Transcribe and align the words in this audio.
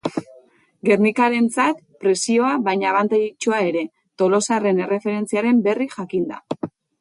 Gernikarrentzat 0.87 1.83
presioa, 2.05 2.49
baina 2.69 2.89
abantailatxoa 2.93 3.59
ere, 3.67 3.85
tolosarren 4.23 4.83
erreferentziaren 4.87 5.61
berri 5.69 5.89
jakinda. 5.99 6.43